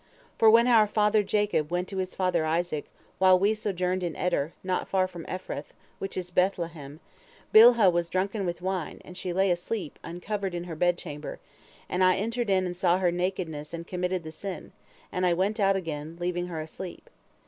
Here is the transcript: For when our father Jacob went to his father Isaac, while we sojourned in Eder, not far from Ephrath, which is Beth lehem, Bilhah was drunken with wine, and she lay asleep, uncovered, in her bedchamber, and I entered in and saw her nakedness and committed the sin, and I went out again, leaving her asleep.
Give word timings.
For 0.35 0.49
when 0.49 0.65
our 0.65 0.87
father 0.87 1.21
Jacob 1.21 1.69
went 1.69 1.87
to 1.89 1.97
his 1.97 2.15
father 2.15 2.43
Isaac, 2.43 2.85
while 3.19 3.37
we 3.37 3.53
sojourned 3.53 4.01
in 4.01 4.15
Eder, 4.15 4.53
not 4.63 4.87
far 4.89 5.07
from 5.07 5.27
Ephrath, 5.27 5.75
which 5.99 6.17
is 6.17 6.31
Beth 6.31 6.57
lehem, 6.57 6.99
Bilhah 7.53 7.91
was 7.93 8.09
drunken 8.09 8.43
with 8.43 8.63
wine, 8.63 8.99
and 9.05 9.15
she 9.15 9.31
lay 9.31 9.51
asleep, 9.51 9.99
uncovered, 10.03 10.55
in 10.55 10.63
her 10.63 10.75
bedchamber, 10.75 11.39
and 11.87 12.03
I 12.03 12.15
entered 12.15 12.49
in 12.49 12.65
and 12.65 12.75
saw 12.75 12.97
her 12.97 13.11
nakedness 13.11 13.75
and 13.75 13.85
committed 13.85 14.23
the 14.23 14.31
sin, 14.31 14.71
and 15.11 15.23
I 15.23 15.33
went 15.33 15.59
out 15.59 15.75
again, 15.75 16.17
leaving 16.19 16.47
her 16.47 16.59
asleep. 16.59 17.07